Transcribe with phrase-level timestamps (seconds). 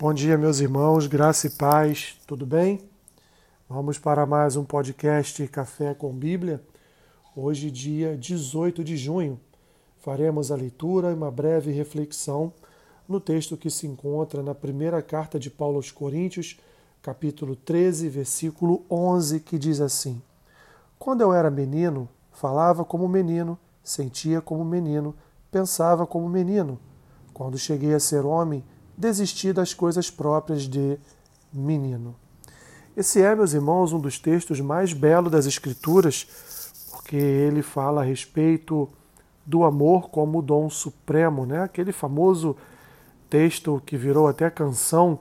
[0.00, 2.80] Bom dia, meus irmãos, graça e paz, tudo bem?
[3.68, 6.64] Vamos para mais um podcast Café com Bíblia.
[7.36, 9.38] Hoje, dia 18 de junho,
[9.98, 12.50] faremos a leitura e uma breve reflexão
[13.06, 16.58] no texto que se encontra na primeira carta de Paulo aos Coríntios,
[17.02, 20.22] capítulo 13, versículo 11, que diz assim:
[20.98, 25.14] Quando eu era menino, falava como menino, sentia como menino,
[25.50, 26.80] pensava como menino.
[27.34, 28.64] Quando cheguei a ser homem,
[29.00, 30.98] desistir das coisas próprias de
[31.52, 32.14] menino.
[32.96, 36.26] Esse é, meus irmãos, um dos textos mais belos das Escrituras,
[36.90, 38.88] porque ele fala a respeito
[39.46, 41.62] do amor como dom supremo, né?
[41.62, 42.56] aquele famoso
[43.28, 45.18] texto que virou até canção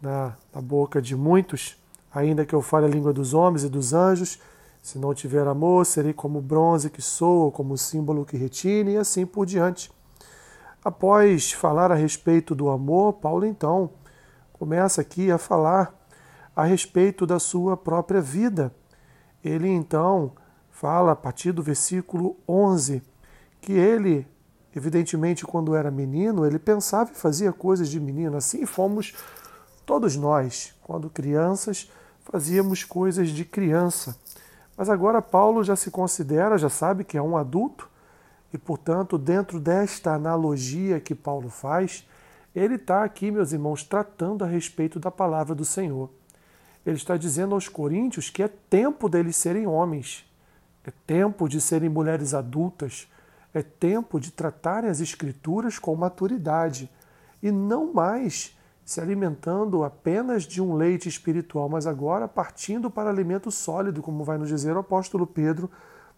[0.00, 1.76] na, na boca de muitos,
[2.12, 4.38] ainda que eu fale a língua dos homens e dos anjos,
[4.82, 9.24] se não tiver amor, serei como bronze que soa, como símbolo que retine, e assim
[9.24, 9.90] por diante.
[10.84, 13.90] Após falar a respeito do amor, Paulo então
[14.52, 15.94] começa aqui a falar
[16.56, 18.74] a respeito da sua própria vida.
[19.44, 20.32] Ele então
[20.70, 23.00] fala, a partir do versículo 11,
[23.60, 24.26] que ele,
[24.74, 28.36] evidentemente, quando era menino, ele pensava e fazia coisas de menino.
[28.36, 29.14] Assim fomos
[29.86, 31.88] todos nós, quando crianças,
[32.24, 34.16] fazíamos coisas de criança.
[34.76, 37.88] Mas agora Paulo já se considera, já sabe que é um adulto
[38.52, 42.06] e, portanto, dentro desta analogia que Paulo faz,
[42.54, 46.10] ele está aqui, meus irmãos, tratando a respeito da palavra do Senhor.
[46.84, 50.30] Ele está dizendo aos coríntios que é tempo deles serem homens,
[50.84, 53.08] é tempo de serem mulheres adultas,
[53.54, 56.90] é tempo de tratarem as Escrituras com maturidade
[57.42, 63.50] e não mais se alimentando apenas de um leite espiritual, mas agora partindo para alimento
[63.50, 65.70] sólido, como vai nos dizer o apóstolo Pedro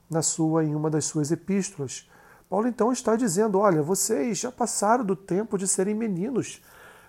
[0.09, 2.09] na sua em uma das suas epístolas.
[2.55, 6.63] Paulo então está dizendo: olha, vocês já passaram do tempo de serem meninos,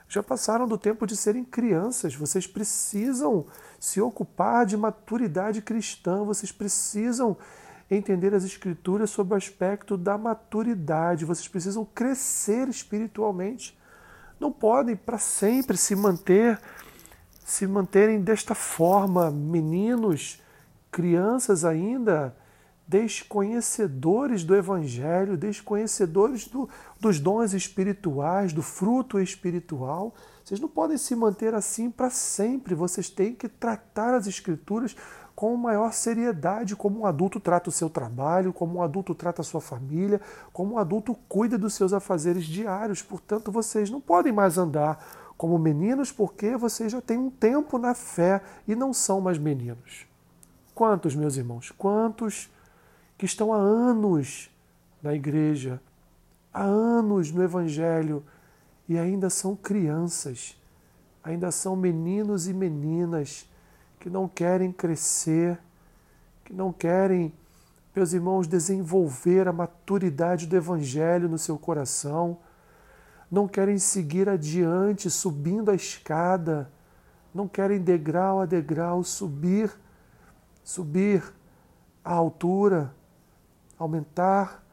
[0.09, 3.45] já passaram do tempo de serem crianças, vocês precisam
[3.79, 7.37] se ocupar de maturidade cristã, vocês precisam
[7.91, 13.77] entender as Escrituras sob o aspecto da maturidade, vocês precisam crescer espiritualmente.
[14.39, 16.59] Não podem para sempre se manter
[17.45, 20.41] se manterem desta forma, meninos,
[20.89, 22.35] crianças ainda,
[22.87, 26.69] desconhecedores do Evangelho, desconhecedores do,
[26.99, 30.13] dos dons espirituais, do fruto espiritual.
[30.43, 32.75] Vocês não podem se manter assim para sempre.
[32.75, 34.95] Vocês têm que tratar as Escrituras
[35.35, 39.45] com maior seriedade, como um adulto trata o seu trabalho, como um adulto trata a
[39.45, 40.21] sua família,
[40.53, 43.01] como um adulto cuida dos seus afazeres diários.
[43.01, 45.03] Portanto, vocês não podem mais andar
[45.35, 50.07] como meninos, porque vocês já têm um tempo na fé e não são mais meninos.
[50.73, 52.49] Quantos, meus irmãos, quantos
[53.17, 54.49] que estão há anos
[55.01, 55.81] na igreja,
[56.53, 58.23] há anos no Evangelho
[58.87, 60.59] e ainda são crianças,
[61.23, 63.49] ainda são meninos e meninas
[63.99, 65.59] que não querem crescer,
[66.43, 67.33] que não querem,
[67.95, 72.37] meus irmãos, desenvolver a maturidade do Evangelho no seu coração,
[73.31, 76.71] não querem seguir adiante, subindo a escada,
[77.33, 79.71] não querem degrau a degrau subir,
[80.63, 81.23] subir
[82.03, 82.93] a altura
[83.77, 84.63] aumentar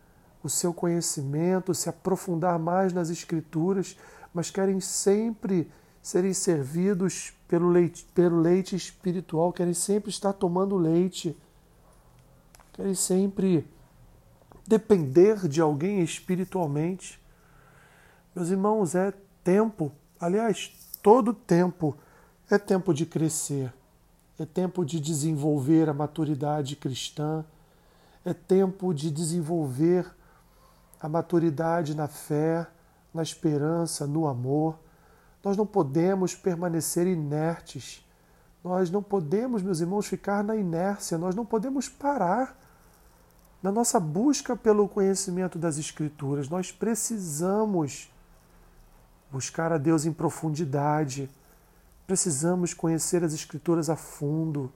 [0.43, 3.97] o seu conhecimento, se aprofundar mais nas Escrituras,
[4.35, 5.71] mas querem sempre
[6.03, 11.37] serem servidos pelo leite, pelo leite espiritual, querem sempre estar tomando leite,
[12.73, 13.65] querem sempre
[14.67, 17.21] depender de alguém espiritualmente.
[18.35, 19.13] Meus irmãos, é
[19.45, 21.97] tempo, aliás, todo tempo
[22.51, 23.73] é tempo de crescer,
[24.39, 27.45] é tempo de desenvolver a maturidade cristã
[28.25, 30.07] é tempo de desenvolver
[31.01, 32.67] a maturidade na fé,
[33.13, 34.79] na esperança, no amor.
[35.43, 38.07] Nós não podemos permanecer inertes.
[38.63, 41.19] Nós não podemos, meus irmãos, ficar na inércia.
[41.19, 42.57] Nós não podemos parar
[43.61, 46.49] na nossa busca pelo conhecimento das Escrituras.
[46.49, 48.13] Nós precisamos
[49.31, 51.29] buscar a Deus em profundidade.
[52.07, 54.73] Precisamos conhecer as Escrituras a fundo.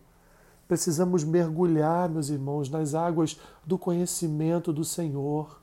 [0.68, 5.60] Precisamos mergulhar, meus irmãos, nas águas do conhecimento do Senhor.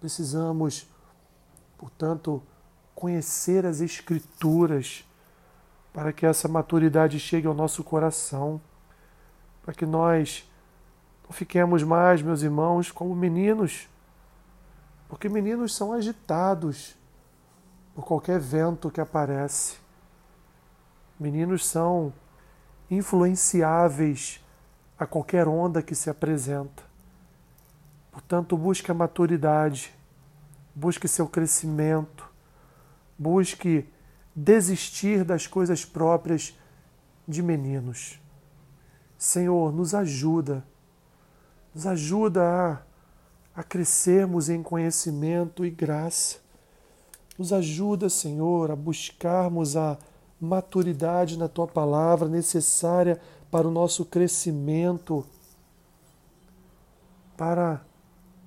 [0.00, 0.88] Precisamos,
[1.78, 2.42] portanto,
[2.94, 5.04] conhecer as Escrituras
[5.92, 8.60] para que essa maturidade chegue ao nosso coração,
[9.62, 10.46] para que nós
[11.24, 13.88] não fiquemos mais, meus irmãos, como meninos,
[15.08, 16.96] porque meninos são agitados
[17.94, 19.78] por qualquer vento que aparece.
[21.18, 22.12] Meninos são
[22.90, 24.44] influenciáveis
[24.98, 26.82] a qualquer onda que se apresenta.
[28.10, 29.92] Portanto, busque a maturidade,
[30.74, 32.28] busque seu crescimento,
[33.18, 33.86] busque
[34.34, 36.54] desistir das coisas próprias
[37.26, 38.20] de meninos.
[39.18, 40.64] Senhor, nos ajuda,
[41.74, 42.42] nos ajuda
[43.54, 46.38] a, a crescermos em conhecimento e graça.
[47.38, 49.98] Nos ajuda, Senhor, a buscarmos a
[50.40, 55.24] maturidade na tua palavra necessária para o nosso crescimento,
[57.36, 57.80] para,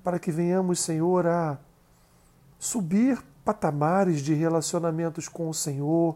[0.03, 1.57] para que venhamos, Senhor, a
[2.59, 6.15] subir patamares de relacionamentos com o Senhor,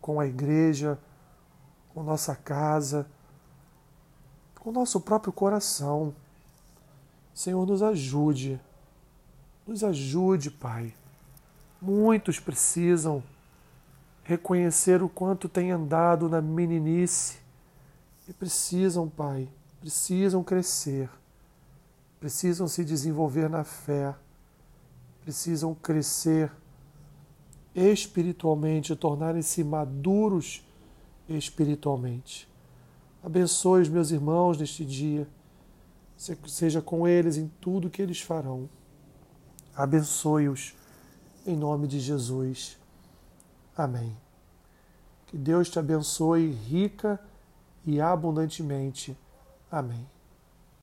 [0.00, 0.98] com a igreja,
[1.92, 3.06] com nossa casa,
[4.60, 6.14] com nosso próprio coração.
[7.34, 8.60] Senhor, nos ajude,
[9.66, 10.94] nos ajude, Pai.
[11.80, 13.22] Muitos precisam
[14.22, 17.38] reconhecer o quanto tem andado na meninice
[18.28, 19.48] e precisam, Pai,
[19.80, 21.10] precisam crescer,
[22.20, 24.14] precisam se desenvolver na fé,
[25.24, 26.52] precisam crescer
[27.74, 30.64] espiritualmente, tornarem-se maduros
[31.28, 32.48] espiritualmente.
[33.22, 35.26] Abençoe os meus irmãos neste dia,
[36.46, 38.68] seja com eles em tudo que eles farão.
[39.74, 40.74] Abençoe-os
[41.46, 42.81] em nome de Jesus.
[43.76, 44.16] Amém.
[45.26, 47.18] Que Deus te abençoe rica
[47.84, 49.16] e abundantemente.
[49.70, 50.06] Amém.